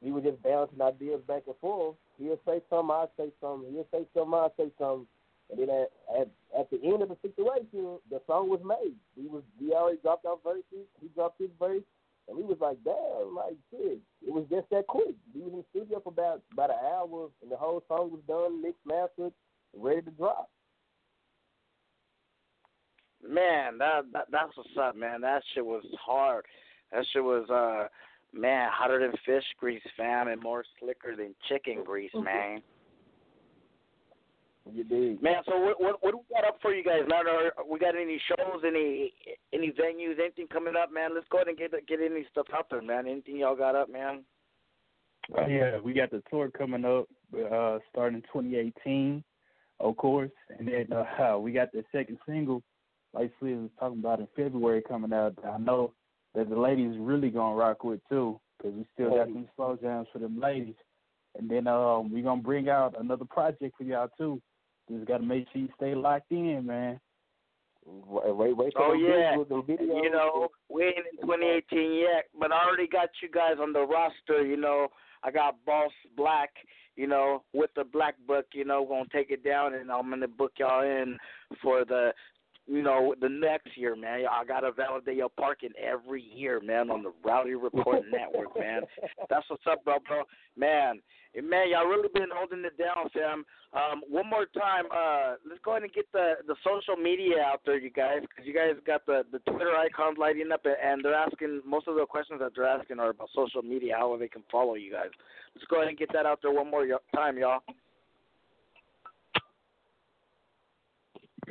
[0.00, 1.96] we were just bouncing ideas back and forth.
[2.18, 3.70] He'll say something, I'll say something.
[3.70, 5.06] He'll say something, I'll say something.
[5.50, 8.94] And then at, at at the end of the situation, the song was made.
[9.16, 10.86] We was we already dropped our verses.
[11.00, 11.82] He dropped his verse,
[12.28, 13.98] and we was like, damn, like shit.
[14.26, 15.16] It was just that quick.
[15.34, 18.20] We was in the studio for about about an hour, and the whole song was
[18.28, 19.32] done, mixed, mastered,
[19.76, 20.48] ready to drop.
[23.28, 25.20] Man, that, that that's what's up, man.
[25.20, 26.44] That shit was hard.
[26.92, 27.88] That shit was uh
[28.32, 32.62] man, hotter than fish grease, fam, and more slicker than chicken grease, man.
[34.72, 35.22] You did.
[35.22, 37.02] Man, so what what what do we got up for you guys?
[37.08, 37.22] Now,
[37.68, 39.12] we got any shows, any
[39.52, 41.14] any venues, anything coming up, man?
[41.14, 43.06] Let's go ahead and get get any stuff out there, man.
[43.06, 44.22] Anything y'all got up, man?
[45.36, 47.06] Oh, yeah, we got the tour coming up,
[47.52, 49.22] uh, starting 2018,
[49.78, 52.62] of course, and then uh, we got the second single,
[53.12, 55.34] like Sliz was talking about in February, coming out.
[55.44, 55.92] I know
[56.34, 60.08] that the ladies really gonna rock with too, because we still got some slow jams
[60.12, 60.74] for them ladies,
[61.38, 64.40] and then um, we gonna bring out another project for y'all too.
[64.90, 67.00] Just gotta make sure you stay locked in, man.
[67.86, 72.24] Wait, wait, wait for Oh them yeah, visuals you know we ain't in 2018 yet,
[72.38, 74.44] but I already got you guys on the roster.
[74.44, 74.88] You know,
[75.24, 76.50] I got Boss Black.
[76.96, 78.46] You know, with the Black Book.
[78.52, 81.16] You know, gonna take it down, and I'm gonna book y'all in
[81.62, 82.12] for the.
[82.70, 84.26] You know, the next year, man.
[84.30, 88.82] I gotta validate your parking every year, man, on the Rowdy Report Network, man.
[89.28, 90.22] That's what's up, bro, bro.
[90.56, 91.00] Man,
[91.34, 93.44] man, y'all really been holding it down, fam.
[93.72, 97.60] Um, one more time, uh, let's go ahead and get the the social media out
[97.66, 101.12] there, you guys, because you guys got the the Twitter icons lighting up, and they're
[101.12, 104.44] asking most of the questions that they're asking are about social media, how they can
[104.50, 105.10] follow you guys.
[105.56, 107.62] Let's go ahead and get that out there one more y- time, y'all.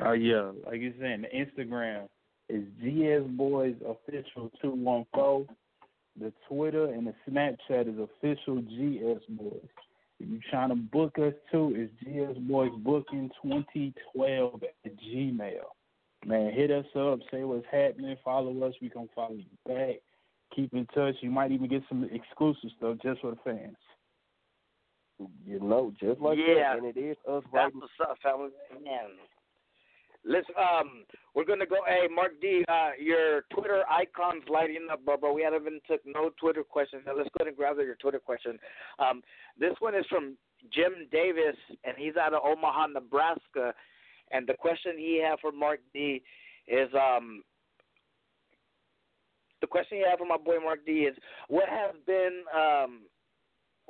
[0.02, 1.28] Oh yeah, like you saying, the
[1.64, 2.08] Instagram
[2.50, 5.46] is GS Boys Official two one four.
[6.20, 9.68] The Twitter and the Snapchat is official GS Boys.
[10.20, 15.62] If you're trying to book us too, it's GS Boys Booking twenty twelve at Gmail.
[16.26, 19.96] Man, hit us up, say what's happening, follow us, we gonna follow you back.
[20.54, 21.16] Keep in touch.
[21.22, 23.78] You might even get some exclusive stuff just for the fans.
[25.46, 26.56] You know, just like Yeah.
[26.56, 26.78] that.
[26.80, 27.80] And it is us That's writing.
[27.80, 28.50] what's up, family.
[28.84, 29.10] Man.
[30.26, 35.34] Let's um we're gonna go hey Mark D, uh your Twitter icons lighting up, bro.
[35.34, 37.04] We haven't even took no Twitter questions.
[37.06, 38.60] Now let's go ahead and grab your Twitter question.
[39.00, 39.22] Um
[39.58, 40.38] this one is from
[40.74, 41.56] Jim Davis
[41.86, 43.74] and he's out of Omaha, Nebraska.
[44.32, 46.22] And the question he had for Mark D
[46.68, 47.44] is um
[49.62, 51.16] the question he had for my boy Mark D is
[51.48, 53.02] what has been um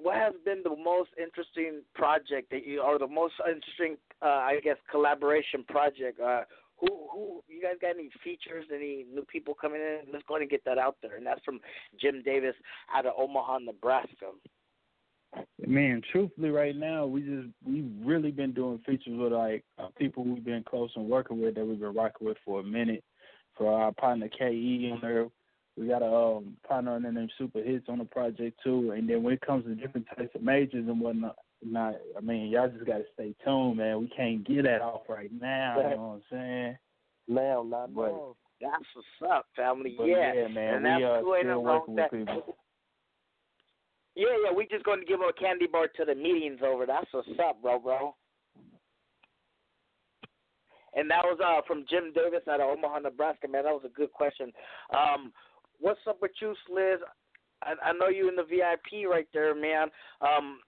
[0.01, 4.59] what has been the most interesting project that you, or the most interesting, uh, I
[4.63, 6.19] guess, collaboration project?
[6.19, 6.41] Uh,
[6.77, 8.65] who, who, you guys got any features?
[8.73, 9.99] Any new people coming in?
[10.11, 11.17] Let's go ahead and get that out there.
[11.17, 11.59] And that's from
[11.99, 12.55] Jim Davis
[12.95, 14.31] out of Omaha, Nebraska.
[15.67, 20.23] Man, truthfully, right now we just we've really been doing features with like uh, people
[20.23, 23.03] we've been close and working with that we've been rocking with for a minute.
[23.55, 25.27] For our partner KE on there,
[25.79, 28.91] we got a um, partner on there named Super Hits on the project too.
[28.91, 32.49] And then when it comes to different types of majors and whatnot, not I mean
[32.49, 34.01] y'all just gotta stay tuned, man.
[34.01, 35.77] We can't get that off right now.
[35.77, 36.77] You know what I'm saying?
[37.27, 38.35] Now, not But- now.
[38.61, 39.95] That's what's up, family.
[39.97, 42.11] Yeah, yeah, man, and we that's are still working with that.
[42.11, 42.57] people.
[44.15, 46.85] Yeah, yeah, we just going to give a candy bar to the meetings over.
[46.85, 48.15] That's what's up, bro, bro.
[50.93, 53.47] And that was uh from Jim Davis out of Omaha, Nebraska.
[53.47, 54.51] Man, that was a good question.
[54.91, 55.31] Um,
[55.79, 56.99] what's up with you, Sliz?
[57.63, 59.87] I, I know you in the VIP right there, man.
[60.21, 60.59] Um,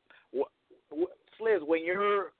[1.37, 2.31] Sliz, when you're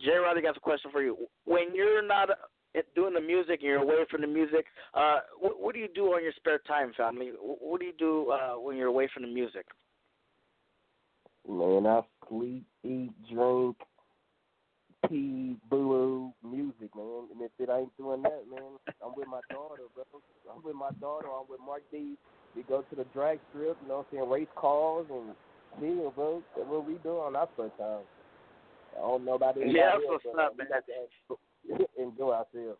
[0.00, 1.16] Jay Riley got a question for you.
[1.44, 5.60] When you're not uh, doing the music and you're away from the music, uh, what,
[5.60, 7.30] what do you do on your spare time, family?
[7.38, 9.66] Wh- What do you do uh, when you're away from the music?
[11.48, 13.76] Man, I sleep, eat, drink,
[15.08, 16.32] pee, boo,
[16.82, 17.28] music, man.
[17.32, 20.04] And if it ain't doing that, man, I'm with my daughter, bro.
[20.52, 21.28] I'm with my daughter.
[21.28, 22.14] I'm with Mark D.
[22.56, 25.34] We go to the drag strip, you know what I'm saying, race cars and
[25.80, 26.42] chill, bro.
[26.56, 28.04] That's what we do on our spare time.
[28.96, 30.68] I don't know about anybody Yeah, that's else, what's but up, we man.
[30.68, 30.84] got
[31.78, 32.78] to enjoy ourselves.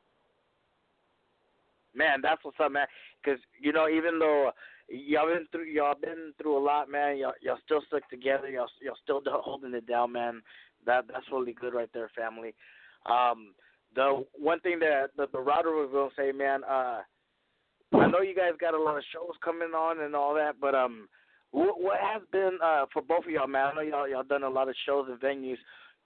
[1.94, 2.86] Man, that's what's up, man.
[3.22, 4.50] Because you know, even though
[4.88, 7.18] y'all been through, y'all been through a lot, man.
[7.18, 8.48] Y'all, y'all still stuck together.
[8.48, 10.42] Y'all, y'all still holding it down, man.
[10.84, 12.54] That that's really good right there, family.
[13.06, 13.54] Um,
[13.94, 16.64] the one thing that the, the router was gonna say, man.
[16.64, 17.00] Uh,
[17.94, 20.74] I know you guys got a lot of shows coming on and all that, but
[20.74, 21.08] um,
[21.50, 23.72] what, what has been uh for both of y'all, man?
[23.72, 25.58] I know y'all y'all done a lot of shows and venues.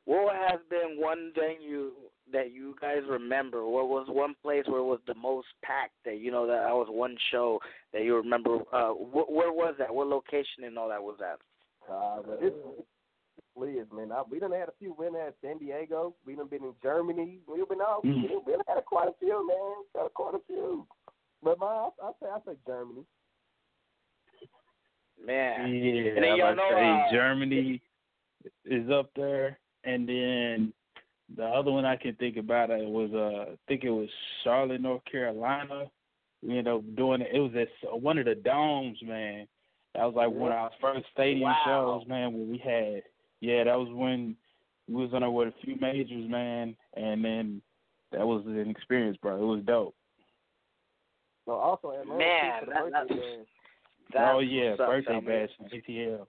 [0.05, 1.93] what has been one you
[2.33, 3.65] that you guys remember?
[3.65, 5.95] What was one place where it was the most packed?
[6.05, 7.61] That you know that that was one show
[7.93, 8.59] that you remember.
[8.73, 9.95] Uh, wh- where was that?
[9.95, 11.39] What location and all that was that?
[11.93, 12.57] Uh, it's
[13.57, 14.13] Liz, man.
[14.13, 14.95] I, we done had a few.
[14.99, 16.15] We done had San Diego.
[16.27, 17.39] We done been in Germany.
[17.47, 18.03] We've been out.
[18.05, 18.23] Mm.
[18.23, 19.85] We done, we done had quite a few, man.
[19.95, 20.87] Got quite a few.
[21.43, 23.05] But my, I, I say, I say Germany.
[25.25, 27.83] Man, Yeah, and then I y'all about know say uh, Germany
[28.65, 30.73] is up there, and then
[31.37, 34.09] the other one I can think about it was uh, I think it was
[34.45, 35.85] Charlotte, North Carolina.
[36.43, 37.29] We ended up doing it.
[37.33, 39.47] It was at one of the domes, man.
[39.95, 42.01] That was like one of our first stadium Wow.
[42.03, 42.35] shows, man.
[42.35, 43.03] Where we had,
[43.41, 44.37] yeah, that was when
[44.89, 47.63] we was on there with a few majors, man, and then
[48.13, 49.37] that was an experience, bro.
[49.37, 49.95] It was dope.
[51.47, 53.47] No, also Atlanta Man, too, that- birthday, man.
[54.13, 55.33] that's oh yeah, what's up, birthday family.
[55.33, 56.27] bash in ATL.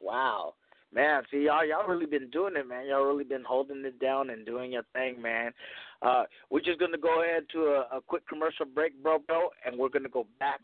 [0.00, 0.54] Wow.
[0.92, 2.86] Man, see y'all y'all really been doing it, man.
[2.86, 5.52] Y'all really been holding it down and doing your thing, man.
[6.00, 9.76] Uh we're just gonna go ahead to a, a quick commercial break, bro, bro, and
[9.78, 10.60] we're gonna go back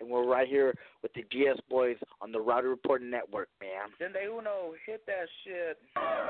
[0.00, 3.90] and we're right here with the GS boys on the Rowdy Report Network, man.
[3.98, 5.78] Then they Uno hit that shit.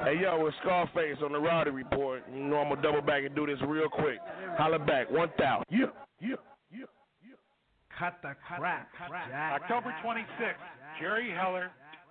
[0.05, 2.22] Hey yo, it's Scarface on the Rowdy Report.
[2.35, 4.18] You know I'm gonna double back and do this real quick.
[4.57, 5.64] Holla back, one thousand.
[5.70, 5.87] Yeah,
[6.20, 6.37] yeah,
[6.72, 6.87] yeah.
[7.98, 8.88] Cut the crap.
[9.62, 10.55] October 26th,
[11.01, 11.70] Jerry Heller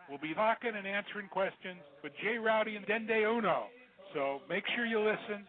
[0.09, 3.65] will be talking and answering questions with Jay Rowdy and Dende Uno.
[4.13, 5.45] So make sure you listen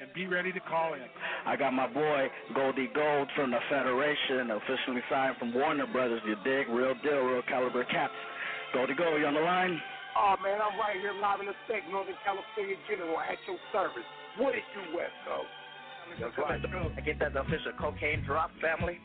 [0.00, 1.02] and be ready to call in.
[1.46, 6.22] I got my boy Goldie Gold from the Federation, officially signed from Warner Brothers.
[6.26, 6.70] You dig?
[6.70, 8.14] Real deal, real caliber caps.
[8.72, 9.80] Goldie Gold, you on the line?
[10.16, 14.06] Oh man, I'm right here live in effect, Northern California General at your service.
[14.38, 15.50] What it do, West Coast?
[16.20, 16.58] That's right.
[16.58, 18.98] I get that the official cocaine drop, family.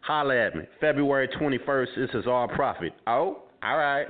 [0.00, 0.64] Holla at me.
[0.80, 2.92] February 21st, this is R Prophet.
[3.06, 4.08] Oh, all right.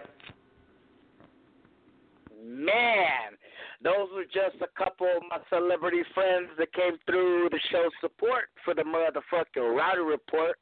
[2.43, 3.37] Man,
[3.83, 8.45] those were just a couple of my celebrity friends that came through to show support
[8.64, 10.57] for the motherfucking Rowdy Report.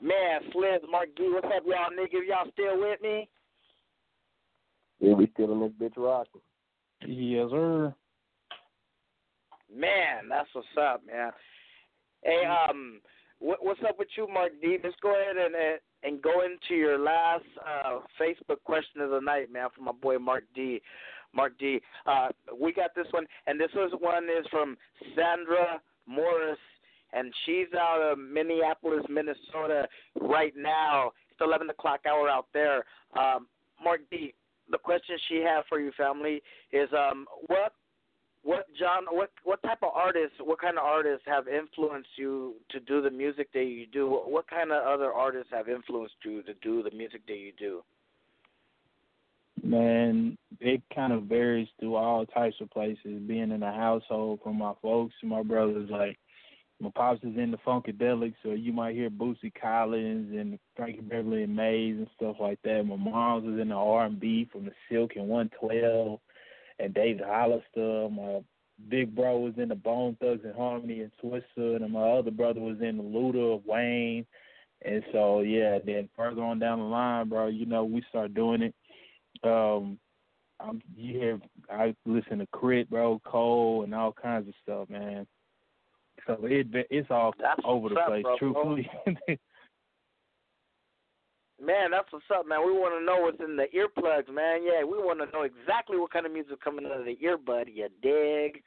[0.00, 2.28] Man, Sliz, Mark D, what's up, y'all niggas?
[2.28, 3.28] Y'all still with me?
[5.00, 6.40] Yeah, we still in this bitch rocking.
[7.06, 7.94] Yes, sir.
[9.74, 11.32] Man, that's what's up, man.
[12.22, 13.00] Hey, um,
[13.40, 14.78] what, what's up with you, Mark D?
[14.82, 19.20] Let's go ahead and and, and go into your last uh, Facebook question of the
[19.20, 20.80] night, man, from my boy Mark D.
[21.34, 21.80] Mark D.
[22.06, 22.28] Uh,
[22.60, 24.76] we got this one, and this was one is from
[25.16, 26.58] Sandra Morris,
[27.12, 29.86] and she's out of Minneapolis, Minnesota,
[30.20, 31.12] right now.
[31.30, 32.84] It's 11 o'clock hour out there.
[33.18, 33.46] Um,
[33.82, 34.34] Mark D.
[34.70, 36.40] The question she had for you, family,
[36.72, 37.72] is um, what
[38.42, 42.80] what John what what type of artists what kind of artists have influenced you to
[42.80, 46.42] do the music that you do what, what kind of other artists have influenced you
[46.42, 47.82] to do the music that you do
[49.64, 53.22] Man, it kind of varies through all types of places.
[53.28, 56.18] Being in a household from my folks and my brothers, like
[56.82, 61.44] My pops is in the Funkadelic, so you might hear Bootsy Collins and Frankie Beverly
[61.44, 62.82] and Maze and stuff like that.
[62.84, 66.18] My mom's is in the R and B from the Silk and One Twelve
[66.80, 68.08] and David Hollister.
[68.10, 68.40] My
[68.88, 72.60] big bro was in the Bone Thugs and Harmony and Twista, and my other brother
[72.60, 74.26] was in the Luda Wayne.
[74.84, 78.62] And so yeah, then further on down the line, bro, you know, we start doing
[78.62, 78.74] it.
[79.44, 79.98] Um
[80.60, 81.40] I'm you hear
[81.70, 85.26] I listen to Crit, bro, Cole and all kinds of stuff, man.
[86.26, 88.36] So it it's all That's over the up, place, bro.
[88.38, 88.90] truthfully.
[91.64, 92.66] Man, that's what's up, man.
[92.66, 94.62] We want to know what's in the earplugs, man.
[94.64, 97.66] Yeah, we want to know exactly what kind of music coming out of the earbud.
[97.72, 98.60] You dig?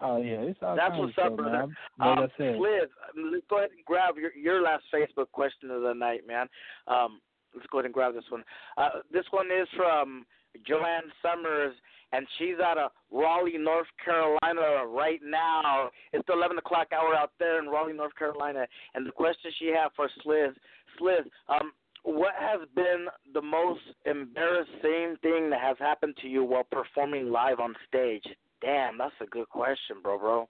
[0.00, 1.50] oh yeah, it's all That's what's of up, brother.
[1.50, 1.76] man.
[1.98, 2.88] Like um, I said, Sliz,
[3.32, 6.46] let's go ahead and grab your your last Facebook question of the night, man.
[6.86, 7.20] Um,
[7.54, 8.44] let's go ahead and grab this one.
[8.76, 10.24] Uh, this one is from
[10.66, 11.74] Joanne Summers,
[12.12, 15.90] and she's out of Raleigh, North Carolina right now.
[16.12, 18.66] It's the 11 o'clock hour out there in Raleigh, North Carolina.
[18.94, 20.52] And the question she had for Sliz,
[21.00, 21.72] Sliz, um,
[22.04, 27.60] what has been the most embarrassing thing that has happened to you while performing live
[27.60, 28.24] on stage?
[28.60, 30.48] Damn, that's a good question, bro, bro.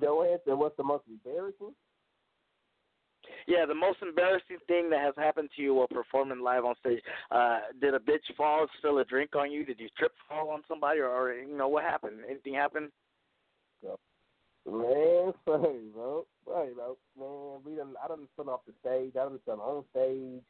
[0.00, 1.74] Joanne said, "What's the most embarrassing?"
[3.46, 7.00] Yeah, the most embarrassing thing that has happened to you while performing live on stage.
[7.30, 9.64] Uh, did a bitch fall, spill a drink on you?
[9.64, 12.20] Did you trip, fall on somebody, or, or you know what happened?
[12.28, 12.90] Anything happen?
[14.66, 16.24] Man, sorry, bro.
[16.46, 16.96] Sorry, bro.
[17.18, 17.94] Man, we done.
[18.02, 19.12] I done spun off the stage.
[19.16, 20.42] I done spun on stage.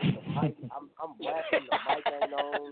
[0.00, 1.66] The mic, I'm, I'm blasting.
[1.70, 2.70] The mic ain't on.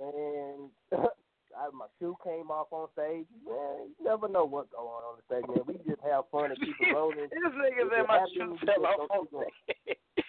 [0.00, 0.70] Man,
[1.56, 3.26] I, my shoe came off on stage.
[3.44, 5.64] Man, you never know what's going on on the stage, man.
[5.66, 7.28] We just have fun and keep it rolling.
[7.32, 9.96] this nigga said my shoe fell off on stage.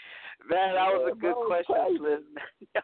[0.50, 1.98] Man, that was a good bro, question.
[2.00, 2.24] Sliz.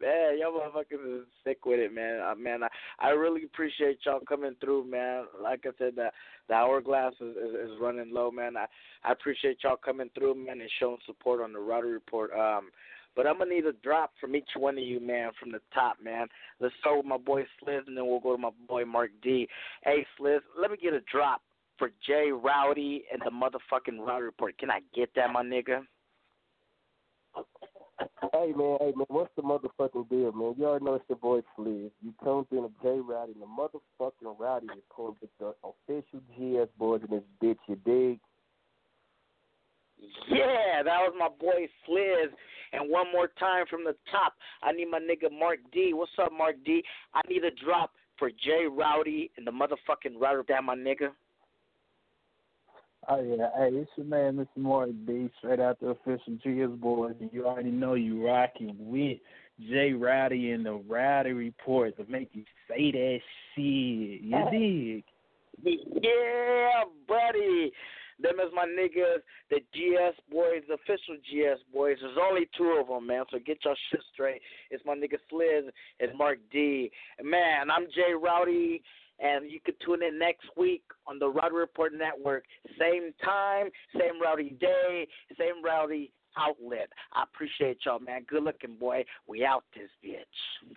[0.00, 2.20] Man, y'all motherfuckers is sick with it, man.
[2.20, 2.68] Uh, man, I,
[2.98, 5.24] I really appreciate y'all coming through, man.
[5.40, 6.10] Like I said, the
[6.48, 8.56] the hourglass is, is, is running low, man.
[8.56, 8.66] I
[9.04, 12.32] I appreciate y'all coming through, man, and showing support on the Rowdy Report.
[12.32, 12.70] Um,
[13.16, 15.96] but I'm gonna need a drop from each one of you, man, from the top,
[16.02, 16.26] man.
[16.60, 19.48] Let's start with my boy Sliz, and then we'll go to my boy Mark D.
[19.82, 21.42] Hey, Sliz, let me get a drop
[21.78, 24.56] for Jay Rowdy and the motherfucking Rowdy Report.
[24.58, 25.80] Can I get that, my nigga?
[28.32, 30.54] Hey man, hey man, what's the motherfucking deal, man?
[30.58, 31.90] You already know it's your boy Sliz.
[32.02, 36.70] You tuned in to J Rowdy and the motherfucking Rowdy report with the official GS
[36.76, 38.18] boys in this bitch, you dig?
[40.28, 42.30] Yeah, that was my boy Sliz.
[42.72, 45.92] And one more time from the top, I need my nigga Mark D.
[45.94, 46.82] What's up, Mark D?
[47.14, 50.18] I need a drop for Jay Rowdy and the motherfucking.
[50.48, 51.10] That my nigga.
[53.08, 54.56] Oh yeah, hey, it's your man, Mr.
[54.56, 59.18] Mark D, straight out the official GS boys, you already know you rocking with
[59.60, 63.18] Jay Rowdy and the Rowdy Report to make you say that
[63.54, 64.22] shit.
[64.22, 65.04] You dig?
[66.02, 67.72] Yeah, buddy.
[68.20, 71.96] Them is my niggas, the GS boys, the official GS boys.
[72.00, 73.24] There's only two of them, man.
[73.30, 74.40] So get your shit straight.
[74.70, 75.68] It's my nigga Sliz
[76.00, 76.90] and Mark D.
[77.18, 78.82] And man, I'm Jay Rowdy,
[79.20, 82.44] and you can tune in next week on the Rowdy Report Network.
[82.78, 85.06] Same time, same Rowdy day,
[85.38, 86.88] same Rowdy outlet.
[87.12, 88.24] I appreciate y'all, man.
[88.28, 89.04] Good looking, boy.
[89.26, 90.74] We out this bitch.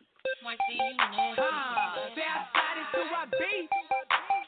[1.39, 3.25] Ah, say I slide into my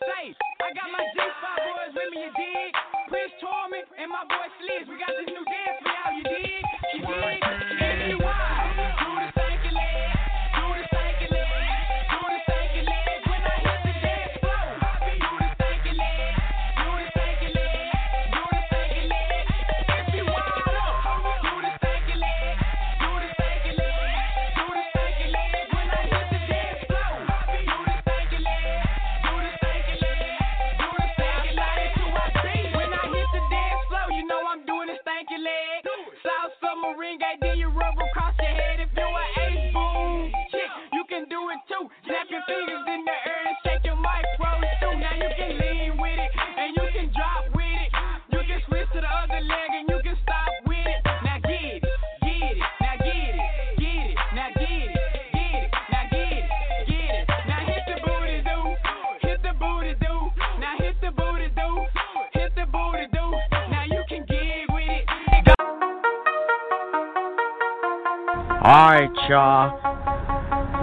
[0.02, 2.72] I got my G5 boys with me, you dig?
[3.10, 4.88] Prince Torment and my boy Sliz.
[4.88, 6.64] We got this new dance for y'all, you dig?
[6.96, 7.49] You dig?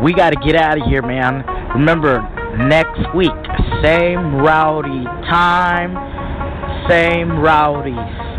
[0.06, 1.42] We got to get out of here, man.
[1.74, 2.22] Remember,
[2.56, 3.34] next week,
[3.82, 5.98] same rowdy time,
[6.88, 7.90] same rowdy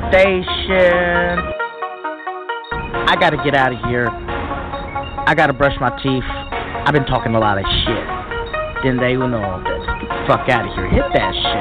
[0.08, 1.44] station.
[3.04, 4.08] I got to get out of here.
[4.08, 6.24] I got to brush my teeth.
[6.24, 8.08] I've been talking a lot of shit.
[8.86, 10.88] Then they will know the fuck out of here.
[10.88, 11.57] Hit that shit.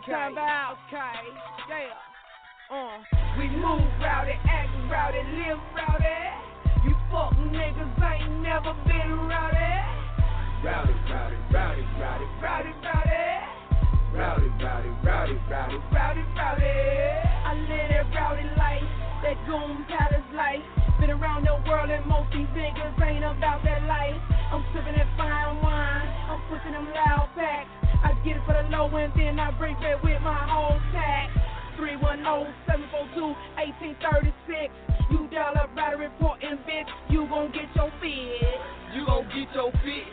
[0.00, 0.76] I'm talking about?
[0.88, 1.12] Okay,
[1.68, 2.72] yeah.
[2.72, 3.04] Uh.
[3.36, 6.88] We move rowdy, act rowdy, live rowdy.
[6.88, 9.68] You fuck niggas ain't never been rowdy.
[10.64, 13.20] Rowdy, rowdy, rowdy, rowdy, rowdy, rowdy.
[14.16, 16.72] Rowdy, rowdy, rowdy, rowdy, rowdy, rowdy.
[17.44, 18.88] I live that rowdy life,
[19.20, 20.64] that goon palace life.
[20.98, 24.16] Been around the world and most these niggas ain't about that life.
[24.48, 27.89] I'm sipping that fine wine, I'm pushing them loud packs.
[28.02, 31.32] I get it for the low and then I break that with my whole tax.
[31.78, 34.70] 310-742-1836.
[35.10, 38.44] You dial up right report and bitch, you gon' get your fix.
[38.94, 40.06] You gon' get your fix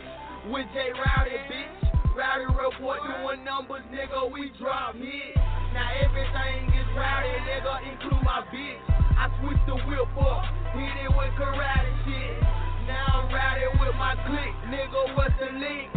[0.50, 1.74] with J Rowdy, bitch.
[2.16, 4.30] Rowdy report doing numbers, nigga.
[4.32, 5.38] We drop hits.
[5.74, 8.80] Now everything is rowdy, nigga, include my bitch.
[9.18, 12.40] I switch the whip up, hit it with karate shit.
[12.88, 15.00] Now I'm rowdy with my clique, nigga.
[15.14, 15.90] What's the link?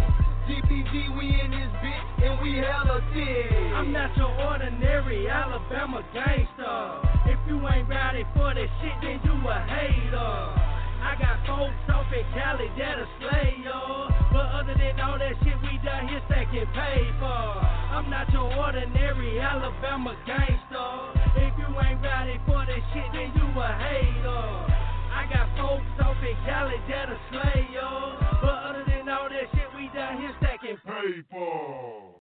[0.51, 3.55] GPG, we in this bitch, and we hella thick.
[3.71, 7.31] I'm not your ordinary Alabama gangster.
[7.31, 10.11] If you ain't rowdy for that shit, then you a hater.
[11.07, 14.11] I got folks off in Cali that'll slay yo.
[14.35, 17.39] But other than all that shit we done here stacking paper.
[17.95, 20.91] I'm not your ordinary Alabama gangster.
[21.47, 24.43] If you ain't rowdy for that shit, then you a hater.
[25.15, 28.30] I got folks off in Cali that'll slay yo.
[30.19, 32.01] Here stacking paper.